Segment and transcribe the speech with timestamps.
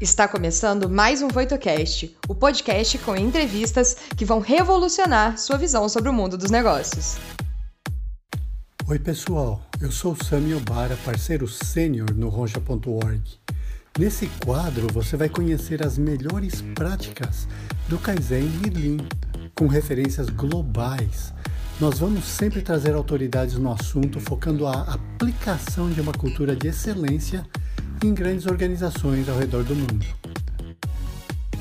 [0.00, 6.08] Está começando mais um VoitoCast, o podcast com entrevistas que vão revolucionar sua visão sobre
[6.08, 7.18] o mundo dos negócios.
[8.88, 9.60] Oi, pessoal.
[9.78, 13.20] Eu sou Sami Obara, parceiro sênior no Roncha.org.
[13.98, 17.46] Nesse quadro, você vai conhecer as melhores práticas
[17.86, 19.06] do Kaizen e Lean,
[19.54, 21.34] com referências globais.
[21.78, 27.46] Nós vamos sempre trazer autoridades no assunto, focando a aplicação de uma cultura de excelência
[28.02, 30.06] em grandes organizações ao redor do mundo.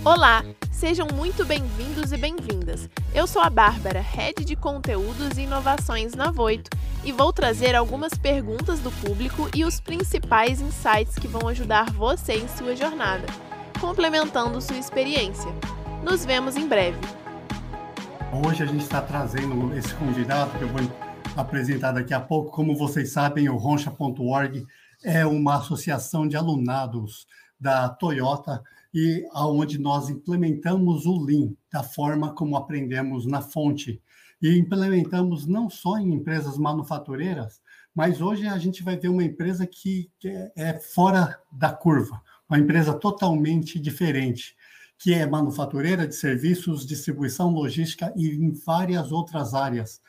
[0.05, 2.89] Olá, sejam muito bem-vindos e bem-vindas.
[3.13, 6.69] Eu sou a Bárbara, Head de Conteúdos e Inovações na Voito,
[7.03, 12.35] e vou trazer algumas perguntas do público e os principais insights que vão ajudar você
[12.35, 13.25] em sua jornada,
[13.81, 15.51] complementando sua experiência.
[16.01, 16.99] Nos vemos em breve.
[18.45, 20.81] Hoje a gente está trazendo esse convidado que eu vou
[21.35, 22.51] apresentar daqui a pouco.
[22.51, 24.65] Como vocês sabem, o roncha.org
[25.03, 27.27] é uma associação de alunados
[27.59, 28.63] da Toyota
[28.93, 34.01] e aonde nós implementamos o Lean da forma como aprendemos na fonte.
[34.41, 37.61] E implementamos não só em empresas manufatureiras,
[37.93, 40.09] mas hoje a gente vai ver uma empresa que
[40.55, 44.55] é fora da curva, uma empresa totalmente diferente,
[44.97, 50.01] que é manufatureira de serviços, distribuição, logística e em várias outras áreas,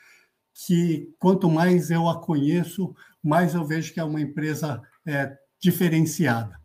[0.53, 6.59] que quanto mais eu a conheço, mais eu vejo que é uma empresa é, diferenciada.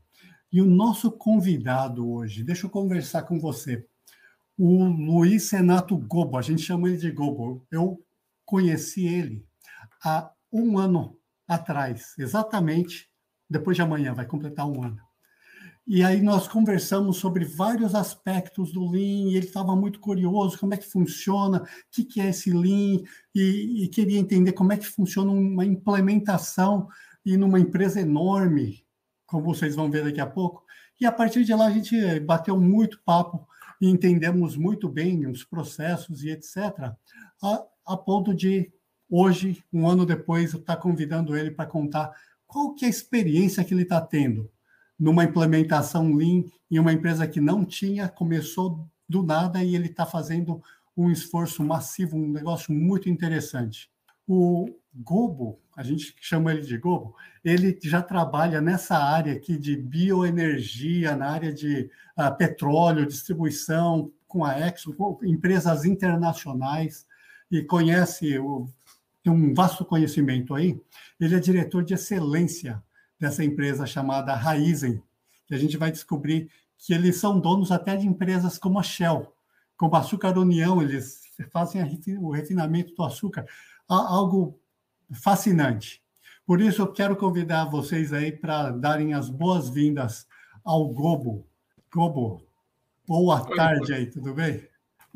[0.53, 3.85] E o nosso convidado hoje, deixa eu conversar com você,
[4.59, 7.67] o Luiz Renato Gobo, a gente chama ele de Gobo.
[7.71, 8.03] Eu
[8.45, 9.45] conheci ele
[10.03, 13.11] há um ano atrás, exatamente
[13.49, 15.01] depois de amanhã, vai completar um ano.
[15.89, 20.77] E aí nós conversamos sobre vários aspectos do Lean, ele estava muito curioso, como é
[20.77, 24.87] que funciona, o que, que é esse Lean, e, e, queria entender como é que
[24.87, 26.89] funciona uma implementação
[27.25, 28.85] e numa empresa enorme,
[29.27, 30.65] como vocês vão ver daqui a pouco.
[31.01, 33.47] E a partir de lá a gente bateu muito papo
[33.81, 36.95] e entendemos muito bem os processos e etc.,
[37.41, 38.73] a, a ponto de
[39.09, 42.13] hoje, um ano depois, eu estar tá convidando ele para contar
[42.45, 44.51] qual que é a experiência que ele está tendo
[44.99, 50.05] numa implementação Lean em uma empresa que não tinha, começou do nada e ele está
[50.05, 50.63] fazendo
[50.97, 53.91] um esforço massivo, um negócio muito interessante.
[54.27, 57.15] O Gobo, a gente chama ele de Gobo,
[57.45, 64.45] ele já trabalha nessa área aqui de bioenergia, na área de uh, petróleo, distribuição, com
[64.45, 67.07] a Exxon, com empresas internacionais,
[67.51, 68.67] e conhece, o,
[69.23, 70.81] tem um vasto conhecimento aí.
[71.21, 72.83] Ele é diretor de excelência
[73.19, 75.03] dessa empresa chamada Raizen,
[75.47, 79.33] que a gente vai descobrir que eles são donos até de empresas como a Shell,
[79.77, 81.83] como a Açúcar União, eles fazem
[82.19, 83.47] o refinamento do açúcar,
[83.89, 84.59] algo
[85.13, 86.03] fascinante.
[86.47, 90.27] Por isso, eu quero convidar vocês aí para darem as boas-vindas
[90.65, 91.47] ao Gobo.
[91.93, 92.43] Gobo,
[93.07, 94.67] boa tarde aí, tudo bem?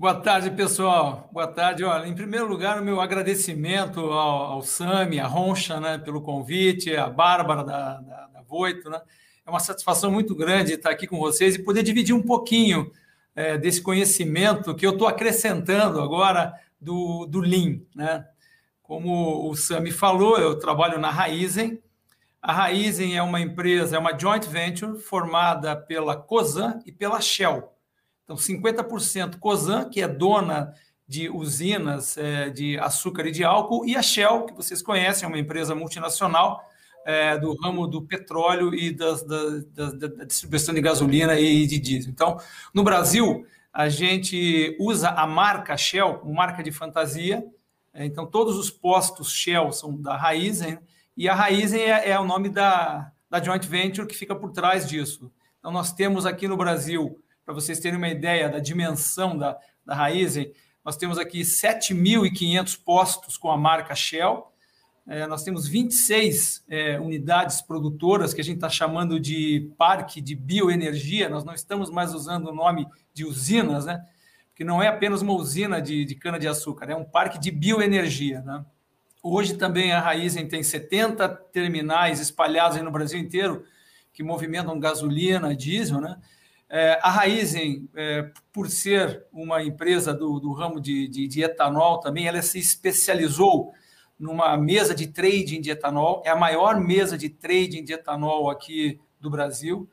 [0.00, 1.28] Boa tarde, pessoal.
[1.30, 1.84] Boa tarde.
[1.84, 6.96] Olha, em primeiro lugar, o meu agradecimento ao, ao Sami, à Roncha, né, pelo convite,
[6.96, 8.88] à Bárbara da, da, da Voito.
[8.88, 8.98] Né?
[9.44, 12.90] É uma satisfação muito grande estar aqui com vocês e poder dividir um pouquinho
[13.36, 17.82] é, desse conhecimento que eu estou acrescentando agora do, do Lean.
[17.94, 18.24] Né?
[18.82, 21.78] Como o Sami falou, eu trabalho na Raizen.
[22.40, 27.70] A Raizen é uma empresa, é uma joint venture formada pela COSAN e pela Shell.
[28.30, 30.72] Então, 50% Cosan, que é dona
[31.04, 35.28] de usinas é, de açúcar e de álcool, e a Shell, que vocês conhecem, é
[35.28, 36.62] uma empresa multinacional
[37.04, 42.12] é, do ramo do petróleo e da, da, da, distribuição de gasolina e de diesel.
[42.12, 42.38] Então,
[42.72, 47.44] no Brasil, a gente usa a marca Shell, marca de fantasia.
[47.92, 50.78] É, então, todos os postos Shell são da Raizen,
[51.16, 54.88] e a Raizen é, é o nome da, da joint venture que fica por trás
[54.88, 55.32] disso.
[55.58, 59.94] Então, nós temos aqui no Brasil para vocês terem uma ideia da dimensão da, da
[59.94, 60.52] Raizen,
[60.84, 64.50] nós temos aqui 7.500 postos com a marca Shell,
[65.06, 70.34] é, nós temos 26 é, unidades produtoras que a gente está chamando de parque de
[70.34, 74.06] bioenergia, nós não estamos mais usando o nome de usinas, né?
[74.48, 78.64] Porque não é apenas uma usina de, de cana-de-açúcar, é um parque de bioenergia, né?
[79.22, 83.64] Hoje também a Raizen tem 70 terminais espalhados no Brasil inteiro
[84.12, 86.18] que movimentam gasolina, diesel, né?
[86.72, 91.98] É, a Raizen, é, por ser uma empresa do, do ramo de, de, de, etanol
[91.98, 93.72] também, ela se especializou
[94.16, 99.00] numa mesa de trading de etanol, é a maior mesa de trading de etanol aqui
[99.18, 99.88] do Brasil.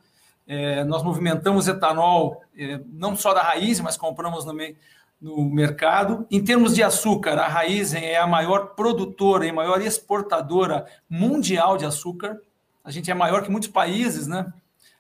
[0.45, 4.53] É, nós movimentamos etanol é, não só da Raizen, mas compramos no,
[5.19, 6.27] no mercado.
[6.29, 11.85] Em termos de açúcar, a Raizen é a maior produtora e maior exportadora mundial de
[11.85, 12.39] açúcar.
[12.83, 14.53] A gente é maior que muitos países, né?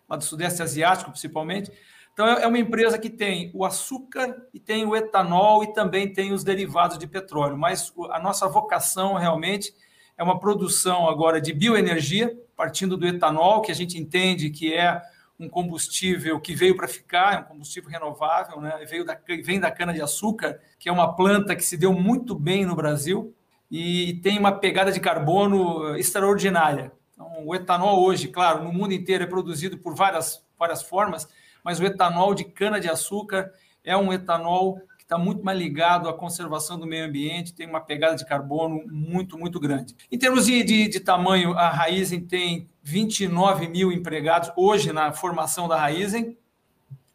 [0.07, 1.71] Lá do Sudeste Asiático, principalmente.
[2.13, 6.11] Então, é, é uma empresa que tem o açúcar e tem o etanol e também
[6.11, 7.57] tem os derivados de petróleo.
[7.57, 9.73] Mas a nossa vocação realmente
[10.17, 14.99] é uma produção agora de bioenergia, partindo do etanol, que a gente entende que é
[15.39, 18.83] um combustível que veio para ficar, é um combustível renovável, né?
[18.89, 22.75] veio da, vem da cana-de-açúcar, que é uma planta que se deu muito bem no
[22.75, 23.35] Brasil
[23.69, 26.91] e tem uma pegada de carbono extraordinária.
[27.17, 31.27] Então, o etanol hoje, claro, no mundo inteiro é produzido por várias, várias formas,
[31.63, 33.51] mas o etanol de cana-de-açúcar
[33.83, 37.81] é um etanol que está muito mais ligado à conservação do meio ambiente, tem uma
[37.81, 39.95] pegada de carbono muito, muito grande.
[40.11, 45.67] Em termos de, de, de tamanho, a Raizen tem 29 mil empregados hoje na formação
[45.67, 46.37] da Raizen,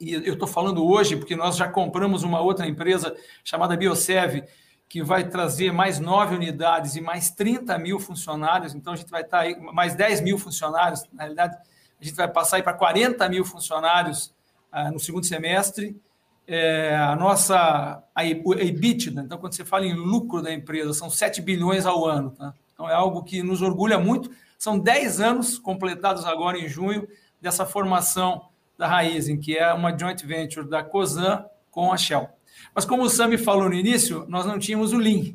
[0.01, 3.15] e eu estou falando hoje porque nós já compramos uma outra empresa
[3.45, 4.43] chamada Biosev,
[4.93, 9.23] que vai trazer mais nove unidades e mais 30 mil funcionários, então a gente vai
[9.23, 11.57] estar tá aí, mais 10 mil funcionários, na realidade,
[11.99, 14.35] a gente vai passar aí para 40 mil funcionários
[14.71, 15.99] ah, no segundo semestre.
[16.47, 21.41] É, a nossa a EBITDA, então, quando você fala em lucro da empresa, são 7
[21.41, 22.33] bilhões ao ano.
[22.33, 22.53] Tá?
[22.75, 24.31] Então, é algo que nos orgulha muito.
[24.59, 27.09] São 10 anos completados agora em junho
[27.41, 28.47] dessa formação
[28.77, 32.29] da Raizen, que é uma joint venture da COSAN com a Shell.
[32.75, 35.35] Mas como o Sami falou no início, nós não tínhamos o Lean.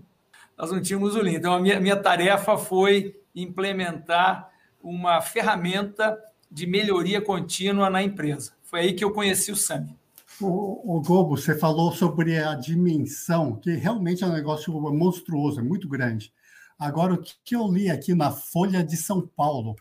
[0.58, 1.36] Nós não tínhamos o Lean.
[1.36, 4.50] Então, a minha, minha tarefa foi implementar
[4.82, 6.18] uma ferramenta
[6.50, 8.54] de melhoria contínua na empresa.
[8.64, 9.98] Foi aí que eu conheci o Sami.
[10.40, 15.88] O, o você falou sobre a dimensão, que realmente é um negócio monstruoso, é muito
[15.90, 16.32] grande.
[16.78, 19.76] Agora, o que eu li aqui na Folha de São Paulo,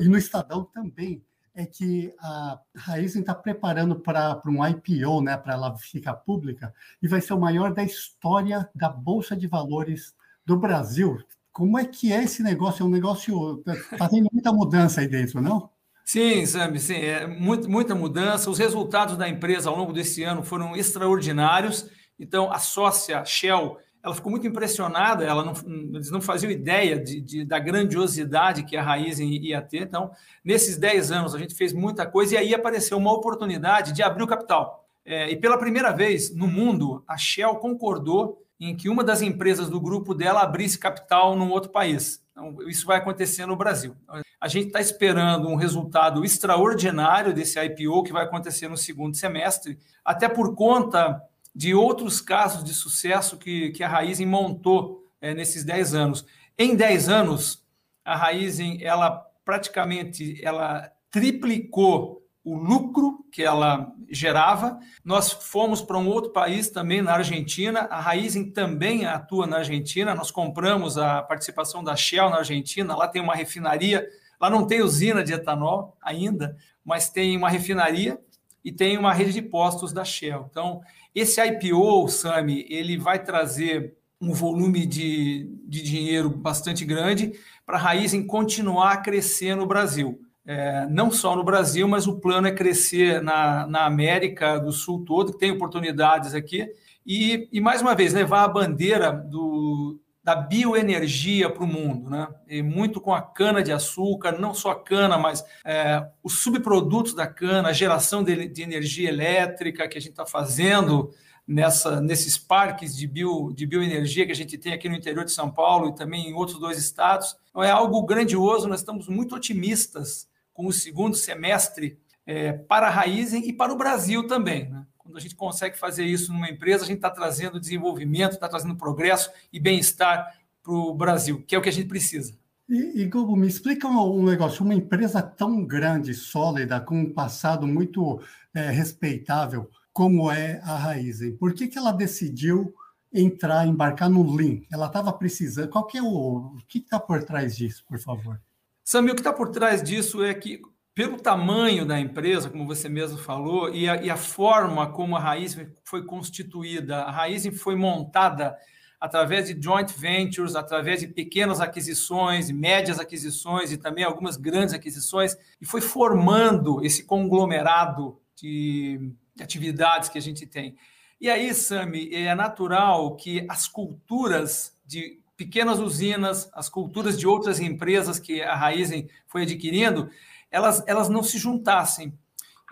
[0.00, 1.22] e no Estadão também,
[1.56, 6.72] é que a Raizen está preparando para um IPO, né, para ela ficar pública,
[7.02, 10.14] e vai ser o maior da história da Bolsa de Valores
[10.44, 11.18] do Brasil.
[11.50, 12.82] Como é que é esse negócio?
[12.82, 13.64] É um negócio.
[13.66, 15.70] Está tendo muita mudança aí dentro, não?
[16.04, 18.50] Sim, Sammy, sim, é muito, muita mudança.
[18.50, 21.88] Os resultados da empresa ao longo desse ano foram extraordinários.
[22.18, 25.52] Então, a sócia Shell ela ficou muito impressionada, ela não,
[25.92, 29.82] eles não faziam ideia de, de, da grandiosidade que a Raizen ia ter.
[29.82, 30.12] Então,
[30.44, 34.22] nesses 10 anos, a gente fez muita coisa e aí apareceu uma oportunidade de abrir
[34.22, 34.86] o capital.
[35.04, 39.68] É, e pela primeira vez no mundo, a Shell concordou em que uma das empresas
[39.68, 42.24] do grupo dela abrisse capital num outro país.
[42.30, 43.96] Então, isso vai acontecer no Brasil.
[44.40, 49.76] A gente está esperando um resultado extraordinário desse IPO que vai acontecer no segundo semestre,
[50.04, 51.20] até por conta
[51.56, 56.26] de outros casos de sucesso que, que a Raizen montou é, nesses 10 anos.
[56.58, 57.64] Em 10 anos,
[58.04, 59.10] a Raizen, ela
[59.42, 64.78] praticamente ela triplicou o lucro que ela gerava.
[65.02, 67.88] Nós fomos para um outro país também, na Argentina.
[67.90, 70.14] A Raizen também atua na Argentina.
[70.14, 72.94] Nós compramos a participação da Shell na Argentina.
[72.94, 74.06] Lá tem uma refinaria.
[74.38, 76.54] Lá não tem usina de etanol ainda,
[76.84, 78.20] mas tem uma refinaria
[78.66, 80.48] e tem uma rede de postos da Shell.
[80.50, 80.80] Então,
[81.14, 87.32] esse IPO, Sami, ele vai trazer um volume de, de dinheiro bastante grande
[87.64, 90.20] para a Raizen continuar a crescer no Brasil.
[90.44, 95.04] É, não só no Brasil, mas o plano é crescer na, na América do Sul
[95.04, 96.68] todo, que tem oportunidades aqui,
[97.06, 102.26] e, e mais uma vez levar a bandeira do, da bioenergia para o mundo, né?
[102.48, 107.14] E muito com a cana de açúcar, não só a cana, mas é, os subprodutos
[107.14, 111.12] da cana, a geração de, de energia elétrica que a gente está fazendo
[111.46, 115.30] nessa, nesses parques de, bio, de bioenergia que a gente tem aqui no interior de
[115.30, 117.36] São Paulo e também em outros dois estados.
[117.50, 122.90] Então, é algo grandioso, nós estamos muito otimistas com o segundo semestre é, para a
[122.90, 124.70] Raizen e para o Brasil também.
[124.70, 124.84] Né?
[125.06, 128.74] Quando a gente consegue fazer isso numa empresa, a gente está trazendo desenvolvimento, está trazendo
[128.74, 132.36] progresso e bem-estar para o Brasil, que é o que a gente precisa.
[132.68, 134.64] E, e Google, me explica um, um, negócio.
[134.64, 138.20] Uma empresa tão grande, sólida, com um passado muito
[138.52, 142.74] é, respeitável como é a Raizen, por que, que ela decidiu
[143.10, 144.60] entrar, embarcar no Lean?
[144.70, 145.70] Ela estava precisando.
[145.70, 148.38] Qual que é o, o que está por trás disso, por favor?
[148.84, 150.60] Samir, o que está por trás disso é que
[150.96, 155.20] pelo tamanho da empresa, como você mesmo falou, e a, e a forma como a
[155.20, 158.56] Raiz foi constituída, a Raiz foi montada
[158.98, 165.36] através de joint ventures, através de pequenas aquisições, médias aquisições e também algumas grandes aquisições,
[165.60, 170.76] e foi formando esse conglomerado de atividades que a gente tem.
[171.20, 177.60] E aí, Sami, é natural que as culturas de pequenas usinas, as culturas de outras
[177.60, 180.08] empresas que a Raizen foi adquirindo,
[180.50, 182.12] elas, elas não se juntassem.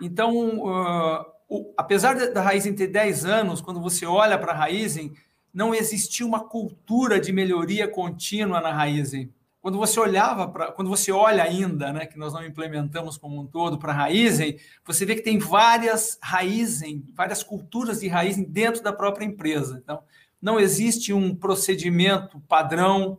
[0.01, 5.13] Então, uh, o, apesar da Raizen ter 10 anos, quando você olha para a Raizen,
[5.53, 9.31] não existia uma cultura de melhoria contínua na Raizen.
[9.61, 13.47] quando você olhava para, quando você olha ainda, né, que nós não implementamos como um
[13.47, 18.83] todo para a Raizen, você vê que tem várias Raizen, várias culturas de Raizen dentro
[18.83, 19.81] da própria empresa.
[19.81, 20.03] Então,
[20.41, 23.17] não existe um procedimento padrão,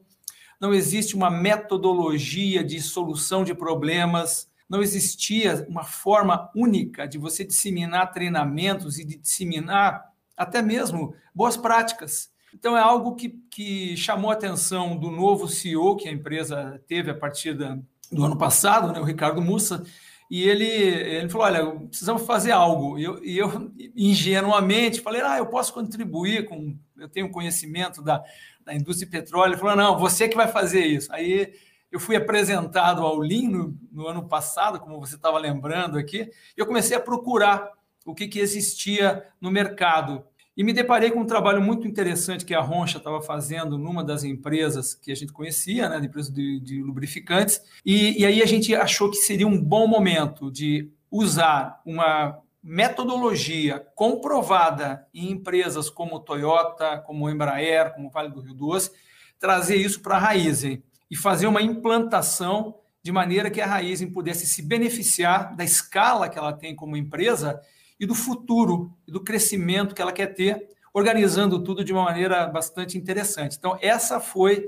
[0.61, 7.45] não existe uma metodologia de solução de problemas, não existia uma forma única de você
[7.45, 12.31] disseminar treinamentos e de disseminar até mesmo boas práticas.
[12.53, 17.11] Então, é algo que, que chamou a atenção do novo CEO que a empresa teve
[17.11, 17.79] a partir da,
[18.11, 19.85] do ano passado, né, o Ricardo Mussa,
[20.31, 22.99] e ele, ele falou: Olha, precisamos fazer algo.
[22.99, 26.77] E eu, e eu, ingenuamente, falei: Ah, eu posso contribuir com.
[26.99, 28.23] Eu tenho conhecimento da,
[28.67, 29.57] da indústria de petróleo.
[29.57, 31.11] Falou: Não, você que vai fazer isso.
[31.13, 31.55] Aí
[31.91, 36.61] eu fui apresentado ao Lean no, no ano passado, como você estava lembrando aqui, e
[36.61, 37.71] eu comecei a procurar
[38.05, 40.25] o que, que existia no mercado.
[40.57, 44.25] E me deparei com um trabalho muito interessante que a Roncha estava fazendo numa das
[44.25, 48.75] empresas que a gente conhecia, né, empresa de, de lubrificantes, e, e aí a gente
[48.75, 56.99] achou que seria um bom momento de usar uma metodologia comprovada em empresas como Toyota,
[56.99, 58.91] como Embraer, como Vale do Rio Doce,
[59.39, 64.49] trazer isso para a Raizen e fazer uma implantação de maneira que a Raizen pudesse
[64.49, 67.61] se beneficiar da escala que ela tem como empresa
[68.01, 72.49] e do futuro e do crescimento que ela quer ter, organizando tudo de uma maneira
[72.49, 73.57] bastante interessante.
[73.57, 74.67] Então, essa foi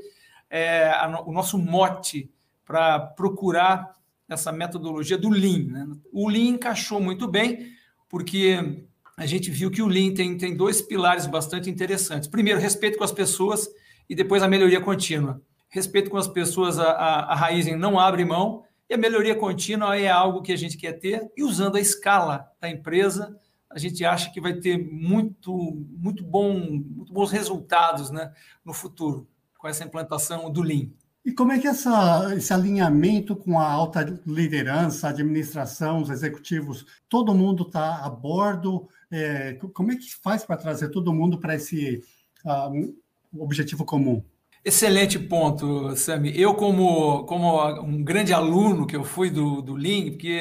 [0.48, 2.30] é, a, o nosso mote
[2.64, 3.92] para procurar
[4.28, 5.64] essa metodologia do Lean.
[5.64, 5.96] Né?
[6.12, 7.76] O Lean encaixou muito bem,
[8.08, 8.84] porque
[9.16, 12.28] a gente viu que o Lean tem, tem dois pilares bastante interessantes.
[12.28, 13.68] Primeiro, respeito com as pessoas
[14.08, 15.42] e depois a melhoria contínua.
[15.68, 20.08] Respeito com as pessoas, a, a, a não abre mão, e a melhoria contínua é
[20.08, 23.38] algo que a gente quer ter, e usando a escala da empresa,
[23.70, 25.52] a gente acha que vai ter muito,
[25.90, 28.32] muito, bom, muito bons resultados né,
[28.64, 30.88] no futuro com essa implantação do Lean.
[31.28, 37.34] E como é que essa, esse alinhamento com a alta liderança, administração, os executivos, todo
[37.34, 38.88] mundo está a bordo?
[39.10, 42.02] É, como é que faz para trazer todo mundo para esse
[42.46, 42.96] uh,
[43.38, 44.24] objetivo comum?
[44.64, 46.32] Excelente ponto, Sami.
[46.34, 50.40] Eu, como, como um grande aluno que eu fui do, do Lean, porque,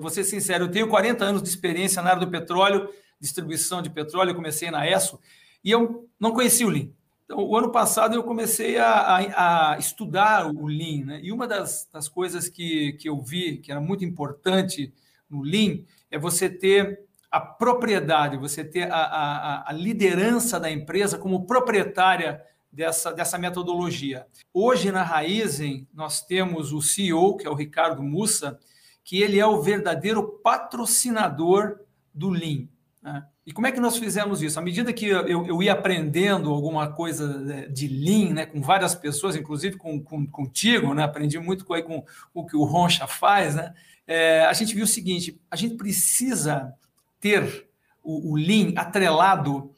[0.00, 2.88] vou ser sincero, eu tenho 40 anos de experiência na área do petróleo,
[3.20, 5.18] distribuição de petróleo, comecei na ESSO,
[5.64, 6.90] e eu não conhecia o Lean.
[7.30, 11.20] Então, o ano passado eu comecei a, a, a estudar o Lean, né?
[11.22, 14.94] e uma das, das coisas que, que eu vi que era muito importante
[15.28, 15.80] no Lean
[16.10, 22.42] é você ter a propriedade, você ter a, a, a liderança da empresa como proprietária
[22.72, 24.26] dessa, dessa metodologia.
[24.50, 28.58] Hoje, na Raizen, nós temos o CEO, que é o Ricardo Mussa,
[29.04, 31.78] que ele é o verdadeiro patrocinador
[32.14, 32.68] do Lean.
[33.02, 33.24] Né?
[33.46, 34.58] E como é que nós fizemos isso?
[34.58, 38.94] À medida que eu, eu ia aprendendo alguma coisa né, de Lean, né, com várias
[38.94, 43.06] pessoas, inclusive com, com, contigo, né, aprendi muito com, com, com o que o Roncha
[43.06, 43.72] faz, né,
[44.06, 46.74] é, a gente viu o seguinte, a gente precisa
[47.20, 47.68] ter
[48.02, 49.70] o, o Lean atrelado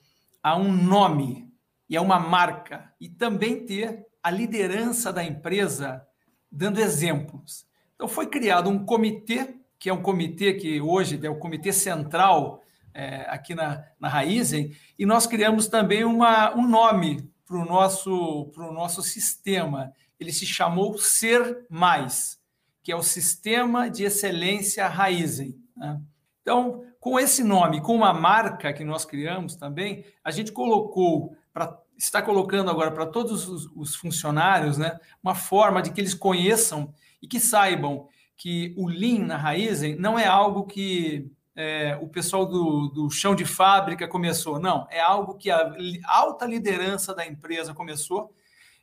[0.42, 1.50] a um nome,
[1.88, 6.06] e é uma marca, e também ter a liderança da empresa
[6.50, 7.66] dando exemplos.
[7.94, 12.62] Então, foi criado um comitê, que é um comitê que hoje é o comitê central
[12.94, 18.52] é, aqui na, na Raizen, e nós criamos também uma, um nome para o nosso,
[18.56, 19.92] nosso sistema.
[20.18, 22.38] Ele se chamou Ser Mais,
[22.82, 25.54] que é o Sistema de Excelência Raizen.
[25.76, 26.00] Né?
[26.42, 31.78] Então, com esse nome, com uma marca que nós criamos também, a gente colocou para
[31.97, 36.94] está colocando agora para todos os, os, funcionários né, uma forma de que eles conheçam
[37.20, 42.47] e que saibam que o Lean na Raizen não é algo que é, o pessoal
[42.47, 45.73] do, do chão de fábrica começou, não, é algo que a
[46.07, 48.33] alta liderança da empresa começou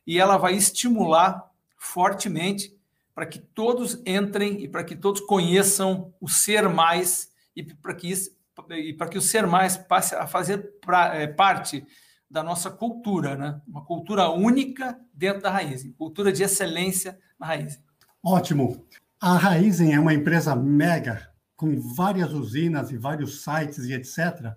[0.06, 2.76] e ela vai estimular fortemente
[3.14, 8.10] para que todos entrem e para que todos conheçam o ser mais e para que,
[8.10, 8.30] isso,
[8.70, 11.84] e para que o ser mais passe a fazer pra, é, parte
[12.30, 13.60] da nossa cultura, né?
[13.66, 17.82] Uma cultura única dentro da Raizen, cultura de excelência na Raizen.
[18.22, 18.86] Ótimo.
[19.20, 24.54] A Raizen é uma empresa mega, com várias usinas e vários sites e etc.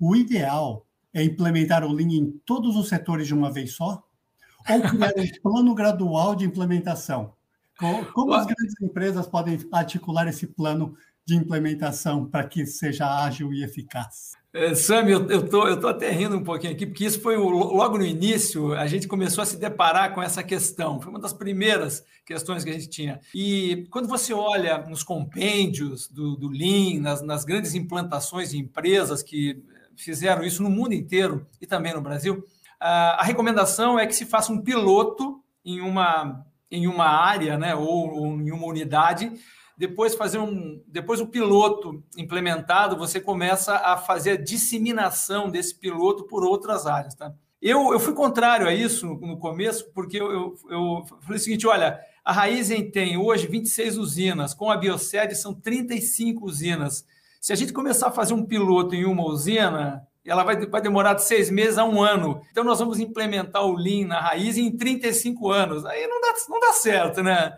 [0.00, 4.02] O ideal é implementar o Lean em todos os setores de uma vez só?
[4.66, 7.34] Ou criar um plano gradual de implementação?
[8.14, 10.96] Como as grandes empresas podem articular esse plano
[11.28, 14.32] de implementação para que seja ágil e eficaz?
[14.50, 17.50] É, Sam, eu, tô, eu tô até rindo um pouquinho aqui, porque isso foi o,
[17.50, 20.98] logo no início, a gente começou a se deparar com essa questão.
[20.98, 23.20] Foi uma das primeiras questões que a gente tinha.
[23.34, 29.22] E quando você olha nos compêndios do, do Lean, nas, nas grandes implantações de empresas
[29.22, 29.62] que
[29.98, 32.42] fizeram isso no mundo inteiro e também no Brasil,
[32.80, 37.74] a, a recomendação é que se faça um piloto em uma em uma área, né,
[37.74, 39.32] ou, ou em uma unidade,
[39.78, 46.24] depois fazer um, depois o piloto implementado, você começa a fazer a disseminação desse piloto
[46.24, 47.32] por outras áreas, tá?
[47.62, 51.66] Eu, eu fui contrário a isso no, começo, porque eu, eu, eu, falei o seguinte:
[51.66, 57.06] olha, a Raizen tem hoje 26 usinas, com a Bioced são 35 usinas.
[57.40, 61.14] Se a gente começar a fazer um piloto em uma usina, ela vai, vai demorar
[61.14, 62.42] de seis meses a um ano.
[62.50, 65.84] Então, nós vamos implementar o Lean na raiz em 35 anos.
[65.84, 67.56] Aí não dá, não dá certo, né?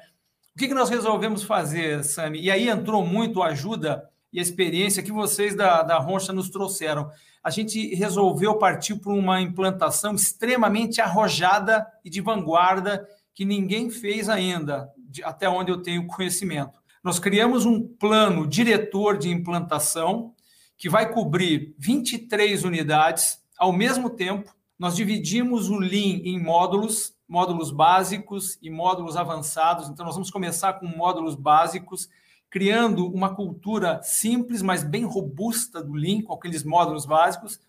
[0.60, 2.38] Que, que nós resolvemos fazer, Sami?
[2.38, 6.50] E aí entrou muito a ajuda e a experiência que vocês da, da Roncha nos
[6.50, 7.10] trouxeram.
[7.42, 14.28] A gente resolveu partir para uma implantação extremamente arrojada e de vanguarda que ninguém fez
[14.28, 16.78] ainda, de, até onde eu tenho conhecimento.
[17.02, 20.34] Nós criamos um plano diretor de implantação
[20.76, 24.54] que vai cobrir 23 unidades ao mesmo tempo.
[24.78, 29.88] Nós dividimos o Lean em módulos, módulos básicos e módulos avançados.
[29.88, 32.08] Então, nós vamos começar com módulos básicos,
[32.50, 37.60] criando uma cultura simples, mas bem robusta do Lean, com aqueles módulos básicos.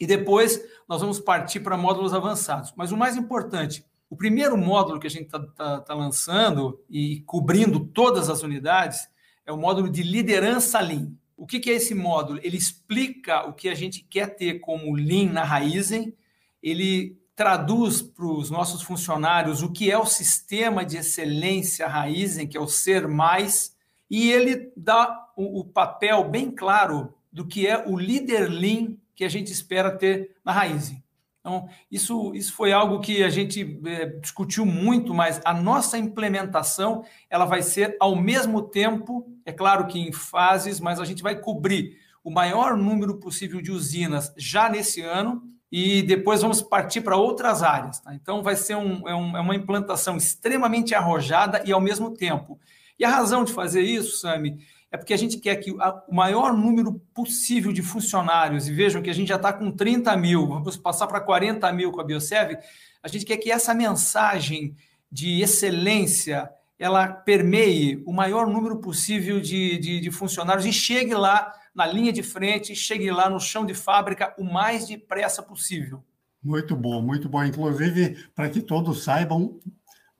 [0.00, 2.74] E depois nós vamos partir para módulos avançados.
[2.76, 7.20] Mas o mais importante, o primeiro módulo que a gente está tá, tá lançando e
[7.20, 9.08] cobrindo todas as unidades
[9.46, 11.12] é o módulo de liderança Lean.
[11.36, 12.40] O que, que é esse módulo?
[12.42, 16.12] Ele explica o que a gente quer ter como Lean na Raizen,
[16.60, 22.56] ele traduz para os nossos funcionários o que é o sistema de excelência Raizen, que
[22.56, 23.76] é o ser mais,
[24.10, 29.22] e ele dá o, o papel bem claro do que é o líder Lean que
[29.22, 31.04] a gente espera ter na Raizen.
[31.40, 37.04] Então, isso, isso foi algo que a gente é, discutiu muito, mas a nossa implementação
[37.30, 41.38] ela vai ser ao mesmo tempo, é claro que em fases, mas a gente vai
[41.38, 47.18] cobrir o maior número possível de usinas já nesse ano e depois vamos partir para
[47.18, 48.00] outras áreas.
[48.00, 48.14] Tá?
[48.14, 52.58] Então, vai ser um, é, um, é uma implantação extremamente arrojada e ao mesmo tempo.
[52.98, 54.56] E a razão de fazer isso, Sami,
[54.90, 59.10] é porque a gente quer que o maior número possível de funcionários, e vejam que
[59.10, 62.56] a gente já está com 30 mil, vamos passar para 40 mil com a Biosev,
[63.02, 64.74] a gente quer que essa mensagem
[65.12, 71.52] de excelência ela permeie o maior número possível de, de, de funcionários e chegue lá
[71.76, 76.02] na linha de frente, chegue lá no chão de fábrica o mais depressa possível.
[76.42, 77.44] Muito bom, muito bom.
[77.44, 79.60] Inclusive, para que todos saibam,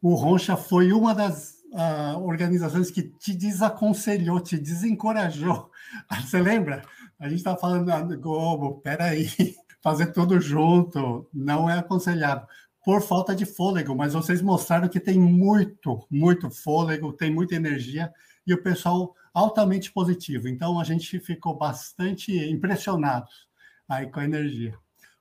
[0.03, 5.71] o Roncha foi uma das uh, organizações que te desaconselhou, te desencorajou.
[6.21, 6.83] Você lembra?
[7.19, 9.31] A gente estava falando na ah, Globo, peraí,
[9.83, 12.47] fazer tudo junto não é aconselhável
[12.85, 18.12] por falta de fôlego, mas vocês mostraram que tem muito, muito fôlego, tem muita energia
[18.47, 20.49] e o pessoal altamente positivo.
[20.49, 23.46] Então a gente ficou bastante impressionados
[23.87, 24.75] aí com a energia.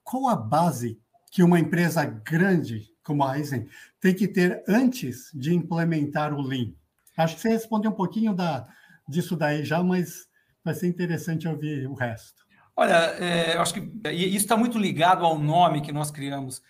[0.06, 0.98] Qual a base
[1.30, 3.68] que uma empresa grande como a Eisen
[4.00, 6.72] tem que ter antes de implementar o Lean?
[7.18, 8.66] Acho que você respondeu um pouquinho da,
[9.06, 10.30] disso daí já, mas
[10.64, 12.46] vai ser interessante ouvir o resto.
[12.74, 16.62] Olha, é, eu acho que isso está muito ligado ao nome que nós criamos.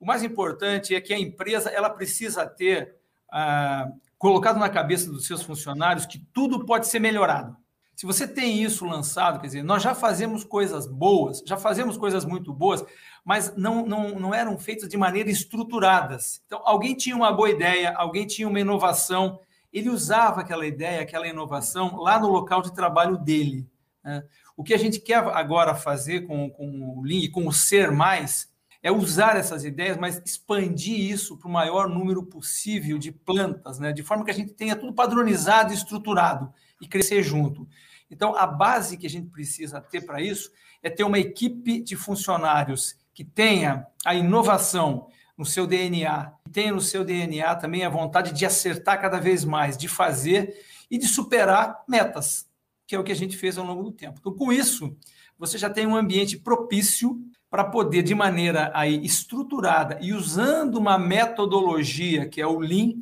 [0.00, 2.96] O mais importante é que a empresa ela precisa ter
[3.30, 7.56] ah, colocado na cabeça dos seus funcionários que tudo pode ser melhorado.
[7.94, 12.24] Se você tem isso lançado, quer dizer, nós já fazemos coisas boas, já fazemos coisas
[12.24, 12.84] muito boas,
[13.24, 16.40] mas não, não, não eram feitas de maneira estruturadas.
[16.46, 19.40] Então, alguém tinha uma boa ideia, alguém tinha uma inovação,
[19.72, 23.66] ele usava aquela ideia, aquela inovação lá no local de trabalho dele.
[24.04, 24.24] Né?
[24.56, 28.48] O que a gente quer agora fazer com, com o Lean com o Ser Mais
[28.82, 33.92] é usar essas ideias, mas expandir isso para o maior número possível de plantas, né?
[33.92, 37.68] de forma que a gente tenha tudo padronizado estruturado e crescer junto.
[38.10, 40.50] Então, a base que a gente precisa ter para isso
[40.82, 46.72] é ter uma equipe de funcionários que tenha a inovação no seu DNA, que tenha
[46.72, 50.54] no seu DNA também a vontade de acertar cada vez mais, de fazer
[50.90, 52.48] e de superar metas,
[52.86, 54.18] que é o que a gente fez ao longo do tempo.
[54.20, 54.96] Então, com isso,
[55.38, 60.98] você já tem um ambiente propício para poder, de maneira aí estruturada e usando uma
[60.98, 62.94] metodologia que é o Lean,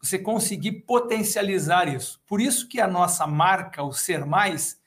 [0.00, 2.20] você conseguir potencializar isso.
[2.26, 4.78] Por isso que a nossa marca, o Ser Mais,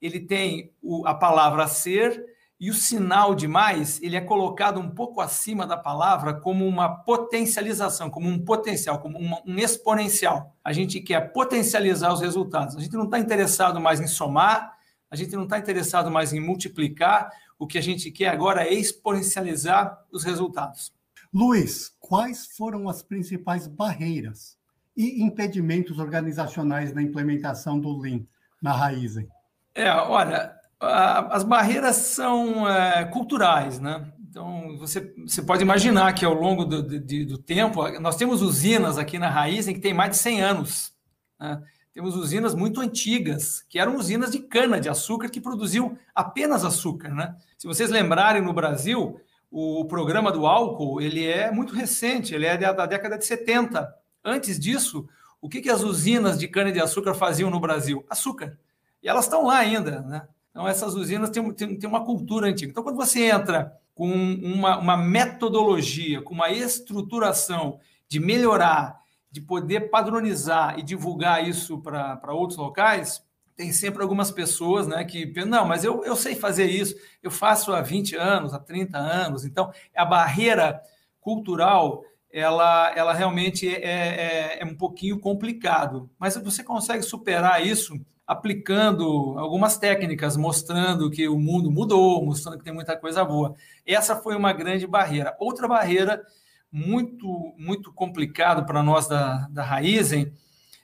[0.00, 2.24] ele tem o, a palavra ser
[2.58, 6.88] e o sinal de mais, ele é colocado um pouco acima da palavra como uma
[6.88, 10.54] potencialização, como um potencial, como uma, um exponencial.
[10.64, 12.76] A gente quer potencializar os resultados.
[12.76, 14.72] A gente não está interessado mais em somar,
[15.10, 17.30] a gente não está interessado mais em multiplicar.
[17.64, 20.92] O que a gente quer agora é exponencializar os resultados.
[21.32, 24.58] Luiz, quais foram as principais barreiras
[24.94, 28.20] e impedimentos organizacionais na implementação do Lean
[28.60, 29.26] na Raizen?
[29.74, 34.12] É, olha, as barreiras são é, culturais, né?
[34.28, 38.98] Então, você, você pode imaginar que ao longo do, do, do tempo, nós temos usinas
[38.98, 40.92] aqui na raiz em que tem mais de 100 anos.
[41.40, 41.62] Né?
[41.94, 47.10] Temos usinas muito antigas, que eram usinas de cana-de-açúcar que produziam apenas açúcar.
[47.10, 47.36] Né?
[47.56, 52.56] Se vocês lembrarem, no Brasil, o programa do álcool ele é muito recente, ele é
[52.56, 53.94] da década de 70.
[54.24, 55.08] Antes disso,
[55.40, 58.04] o que, que as usinas de cana-de-açúcar faziam no Brasil?
[58.10, 58.58] Açúcar.
[59.00, 60.00] E elas estão lá ainda.
[60.00, 60.26] Né?
[60.50, 62.72] Então, essas usinas têm, têm, têm uma cultura antiga.
[62.72, 67.78] Então, quando você entra com uma, uma metodologia, com uma estruturação
[68.08, 69.03] de melhorar,
[69.34, 73.20] de poder padronizar e divulgar isso para outros locais,
[73.56, 77.32] tem sempre algumas pessoas né, que pensam, não, mas eu, eu sei fazer isso, eu
[77.32, 80.80] faço há 20 anos, há 30 anos, então a barreira
[81.20, 88.00] cultural ela, ela realmente é, é, é um pouquinho complicado, mas você consegue superar isso
[88.24, 93.56] aplicando algumas técnicas, mostrando que o mundo mudou, mostrando que tem muita coisa boa.
[93.84, 95.36] Essa foi uma grande barreira.
[95.40, 96.24] Outra barreira
[96.74, 100.32] muito muito complicado para nós da, da Raizen,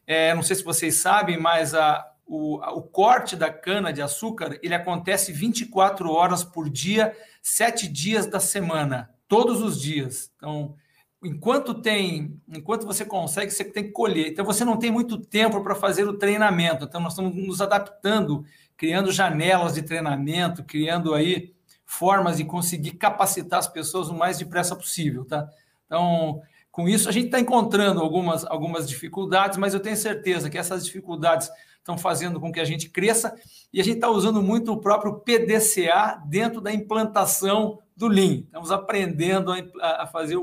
[0.07, 4.57] é, não sei se vocês sabem, mas a, o, o corte da cana de açúcar
[4.63, 10.33] ele acontece 24 horas por dia, sete dias da semana, todos os dias.
[10.37, 10.77] Então,
[11.25, 14.29] enquanto tem, enquanto você consegue, você tem que colher.
[14.29, 16.85] Então você não tem muito tempo para fazer o treinamento.
[16.85, 18.45] Então nós estamos nos adaptando,
[18.77, 21.53] criando janelas de treinamento, criando aí
[21.85, 25.49] formas de conseguir capacitar as pessoas o mais depressa possível, tá?
[25.91, 30.57] Então, com isso a gente está encontrando algumas algumas dificuldades, mas eu tenho certeza que
[30.57, 33.35] essas dificuldades estão fazendo com que a gente cresça
[33.73, 38.45] e a gente está usando muito o próprio PDCA dentro da implantação do Lean.
[38.45, 40.37] Estamos aprendendo a, fazer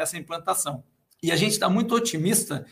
[0.00, 0.82] essa implantação.
[1.22, 2.66] E a gente está muito otimista,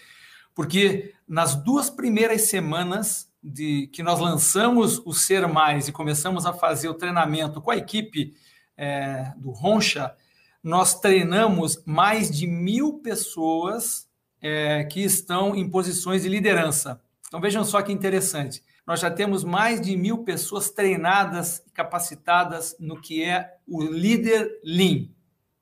[0.55, 6.53] porque nas duas primeiras semanas de que nós lançamos o Ser Mais e começamos a
[6.53, 8.35] fazer o treinamento com a equipe
[8.77, 10.15] é, do Roncha,
[10.63, 14.09] nós treinamos mais de mil pessoas
[14.41, 17.01] é, que estão em posições de liderança.
[17.27, 22.77] Então vejam só que interessante nós já temos mais de mil pessoas treinadas e capacitadas
[22.79, 25.09] no que é o líder Lean,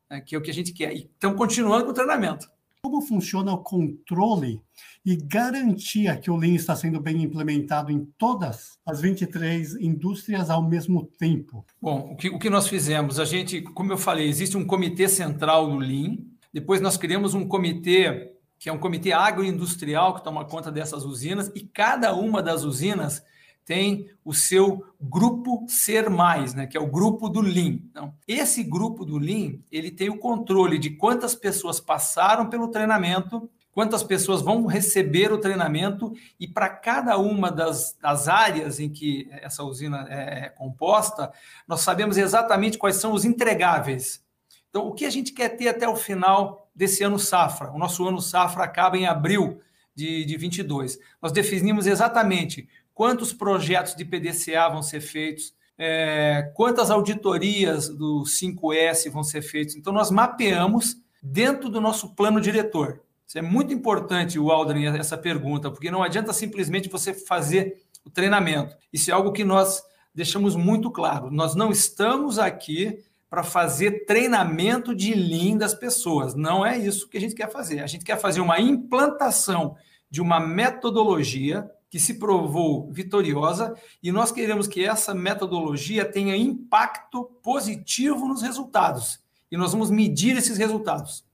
[0.08, 0.92] né, que é o que a gente quer.
[0.94, 2.50] E estamos continuando com o treinamento.
[2.82, 4.62] Como funciona o controle
[5.04, 10.62] e garantia que o Lean está sendo bem implementado em todas as 23 indústrias ao
[10.62, 11.64] mesmo tempo?
[11.80, 13.20] Bom, o que, o que nós fizemos?
[13.20, 16.16] A gente, como eu falei, existe um comitê central do Lean,
[16.52, 21.50] depois nós criamos um comitê que é um comitê agroindustrial que toma conta dessas usinas,
[21.54, 23.24] e cada uma das usinas
[23.70, 27.78] tem o seu grupo Ser Mais, né, que é o grupo do Lean.
[27.88, 33.48] Então, esse grupo do Lean, ele tem o controle de quantas pessoas passaram pelo treinamento,
[33.70, 39.28] quantas pessoas vão receber o treinamento, e para cada uma das, das, áreas em que
[39.30, 41.32] essa usina é, é composta,
[41.68, 44.20] nós sabemos exatamente quais são os entregáveis.
[44.68, 47.70] Então, o que a gente quer ter até o final desse ano safra.
[47.70, 49.60] O nosso ano safra acaba em abril
[49.94, 50.98] de, de 22.
[51.20, 59.10] Nós definimos exatamente quantos projetos de PDCA vão ser feitos, é, quantas auditorias do 5S
[59.10, 59.76] vão ser feitas.
[59.76, 63.00] Então, nós mapeamos dentro do nosso plano diretor.
[63.26, 68.76] Isso é muito importante, Aldrin, essa pergunta, porque não adianta simplesmente você fazer o treinamento.
[68.92, 69.82] Isso é algo que nós
[70.14, 71.30] deixamos muito claro.
[71.30, 72.98] Nós não estamos aqui
[73.30, 76.34] para fazer treinamento de Lean das pessoas.
[76.34, 77.80] Não é isso que a gente quer fazer.
[77.80, 79.76] A gente quer fazer uma implantação
[80.10, 87.24] de uma metodologia que se provou vitoriosa e nós queremos que essa metodologia tenha impacto
[87.42, 89.18] positivo nos resultados.
[89.50, 91.24] E nós vamos medir esses resultados.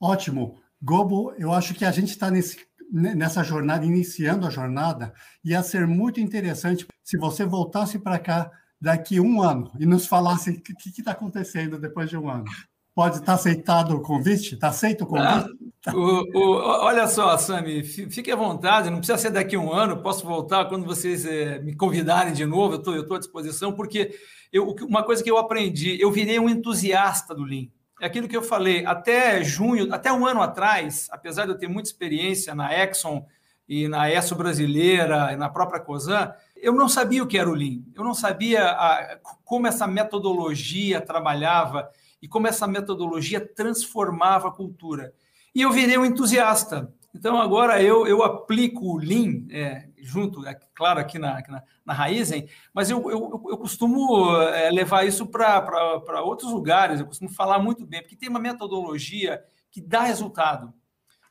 [0.00, 0.60] Ótimo.
[0.80, 2.30] Gobo, eu acho que a gente está
[2.92, 5.12] nessa jornada, iniciando a jornada,
[5.44, 10.50] ia ser muito interessante se você voltasse para cá daqui um ano e nos falasse
[10.50, 12.44] o que está acontecendo depois de um ano.
[12.96, 14.54] Pode estar tá aceitado o convite?
[14.54, 15.54] Está aceito o convite?
[15.86, 16.50] Ah, o, o,
[16.82, 20.64] olha só, Sami, fique à vontade, não precisa ser daqui a um ano, posso voltar
[20.64, 24.18] quando vocês é, me convidarem de novo, eu estou à disposição, porque
[24.50, 27.66] eu, uma coisa que eu aprendi, eu virei um entusiasta do Lean.
[28.00, 31.68] É aquilo que eu falei, até junho, até um ano atrás, apesar de eu ter
[31.68, 33.26] muita experiência na Exxon
[33.68, 37.54] e na ESSO brasileira e na própria COSAN, eu não sabia o que era o
[37.54, 44.52] Lean, eu não sabia a, como essa metodologia trabalhava e como essa metodologia transformava a
[44.52, 45.12] cultura.
[45.54, 46.92] E eu virei um entusiasta.
[47.14, 51.92] Então, agora eu, eu aplico o Lean, é, junto, é, claro, aqui na, na, na
[51.94, 57.58] Raizen, mas eu, eu, eu costumo é, levar isso para outros lugares, eu costumo falar
[57.58, 60.74] muito bem, porque tem uma metodologia que dá resultado.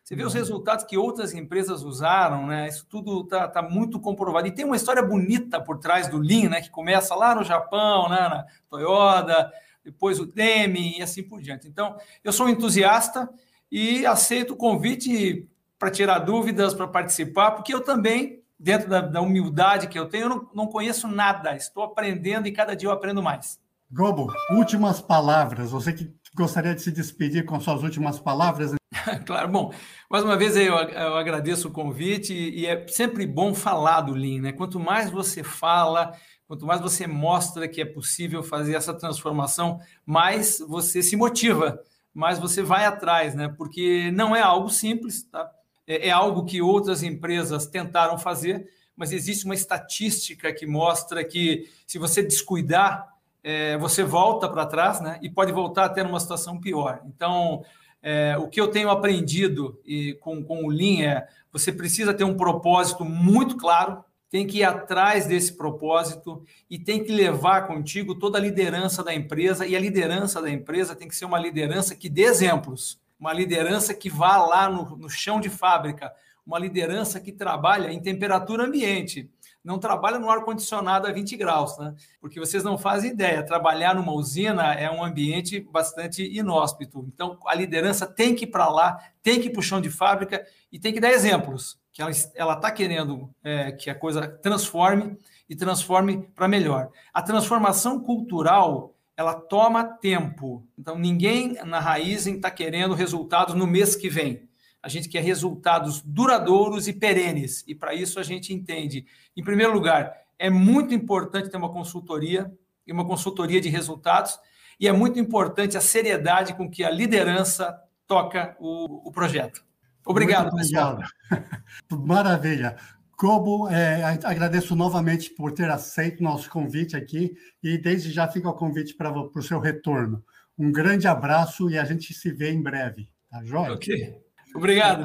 [0.03, 0.39] Você vê os uhum.
[0.39, 2.67] resultados que outras empresas usaram, né?
[2.67, 4.47] Isso tudo está tá muito comprovado.
[4.47, 6.61] E tem uma história bonita por trás do Lean, né?
[6.61, 8.19] Que começa lá no Japão, né?
[8.19, 9.51] na Toyota,
[9.85, 11.67] depois o Demi e assim por diante.
[11.67, 13.29] Então, eu sou um entusiasta
[13.71, 19.21] e aceito o convite para tirar dúvidas, para participar, porque eu também, dentro da, da
[19.21, 22.93] humildade que eu tenho, eu não, não conheço nada, estou aprendendo e cada dia eu
[22.93, 23.59] aprendo mais.
[23.91, 25.71] Gobo, últimas palavras.
[25.71, 28.73] Você que gostaria de se despedir com suas últimas palavras?
[29.25, 29.73] claro, bom,
[30.09, 34.41] mais uma vez eu, eu agradeço o convite e é sempre bom falar do Lean,
[34.41, 34.51] né?
[34.51, 36.13] Quanto mais você fala,
[36.47, 41.79] quanto mais você mostra que é possível fazer essa transformação, mais você se motiva,
[42.13, 43.53] mais você vai atrás, né?
[43.57, 45.51] Porque não é algo simples, tá?
[45.87, 51.69] É, é algo que outras empresas tentaram fazer, mas existe uma estatística que mostra que
[51.85, 55.19] se você descuidar, é, você volta para trás, né?
[55.21, 57.01] E pode voltar até numa situação pior.
[57.05, 57.63] Então,
[58.01, 62.23] é, o que eu tenho aprendido e com, com o Lean é você precisa ter
[62.23, 64.03] um propósito muito claro,
[64.35, 69.13] tem que ir atrás desse propósito e tem que levar contigo toda a liderança da
[69.13, 69.65] empresa.
[69.65, 73.93] E a liderança da empresa tem que ser uma liderança que dê exemplos, uma liderança
[73.93, 76.11] que vá lá no, no chão de fábrica,
[76.45, 79.31] uma liderança que trabalha em temperatura ambiente
[79.65, 81.95] não trabalha no ar-condicionado a 20 graus, né?
[82.21, 87.03] Porque vocês não fazem ideia, trabalhar numa usina é um ambiente bastante inóspito.
[87.11, 89.89] Então, a liderança tem que ir para lá, tem que ir para o chão de
[89.89, 92.01] fábrica e tem que dar exemplos, que
[92.35, 95.17] ela está querendo é, que a coisa transforme
[95.49, 96.91] e transforme para melhor.
[97.11, 100.67] A transformação cultural ela toma tempo.
[100.77, 104.44] Então, ninguém na raiz está querendo resultados no mês que vem.
[104.85, 107.63] A gente quer resultados duradouros e perenes.
[107.67, 109.03] E para isso a gente entende,
[109.35, 112.53] em primeiro lugar, é muito importante ter uma consultoria
[112.85, 114.37] e uma consultoria de resultados.
[114.79, 119.65] E é muito importante a seriedade com que a liderança toca o, o projeto.
[120.05, 120.99] Obrigado, muito pessoal.
[121.89, 122.77] Maravilha.
[123.17, 128.53] Como é, agradeço novamente por ter aceito nosso convite aqui e desde já fica o
[128.53, 130.23] convite para o seu retorno.
[130.55, 133.09] Um grande abraço e a gente se vê em breve.
[133.31, 133.73] Tá joia?
[133.73, 134.24] Ok.
[134.55, 135.03] Obrigado.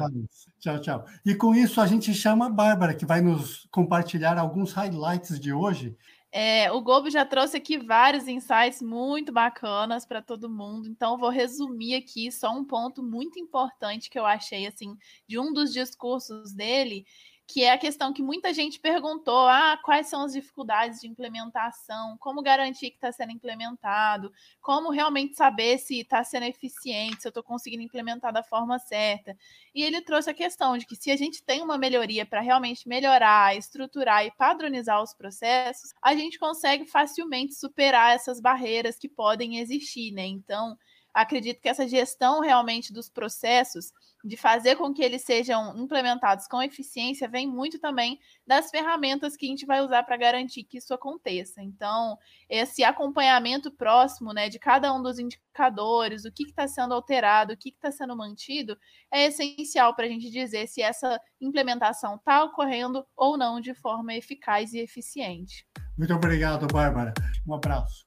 [0.59, 1.05] Tchau, tchau.
[1.25, 5.51] E com isso a gente chama a Bárbara, que vai nos compartilhar alguns highlights de
[5.51, 5.97] hoje.
[6.33, 11.29] É, o Gobo já trouxe aqui vários insights muito bacanas para todo mundo, então vou
[11.29, 14.95] resumir aqui só um ponto muito importante que eu achei assim
[15.27, 17.05] de um dos discursos dele,
[17.47, 22.17] que é a questão que muita gente perguntou: ah, quais são as dificuldades de implementação,
[22.19, 27.29] como garantir que está sendo implementado, como realmente saber se está sendo eficiente, se eu
[27.29, 29.37] estou conseguindo implementar da forma certa.
[29.75, 32.87] E ele trouxe a questão de que se a gente tem uma melhoria para realmente
[32.87, 39.59] melhorar, estruturar e padronizar os processos, a gente consegue facilmente superar essas barreiras que podem
[39.59, 40.25] existir, né?
[40.25, 40.77] Então,
[41.13, 43.91] acredito que essa gestão realmente dos processos
[44.23, 49.45] de fazer com que eles sejam implementados com eficiência vem muito também das ferramentas que
[49.45, 51.61] a gente vai usar para garantir que isso aconteça.
[51.61, 57.53] Então, esse acompanhamento próximo né, de cada um dos indicadores, o que está sendo alterado,
[57.53, 58.77] o que está sendo mantido,
[59.11, 64.13] é essencial para a gente dizer se essa implementação está ocorrendo ou não de forma
[64.13, 65.65] eficaz e eficiente.
[65.97, 67.13] Muito obrigado, Bárbara.
[67.47, 68.05] Um abraço.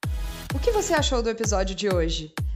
[0.55, 2.33] O que você achou do episódio de hoje?